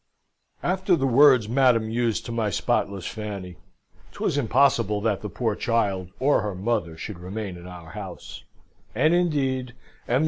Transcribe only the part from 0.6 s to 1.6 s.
"After the words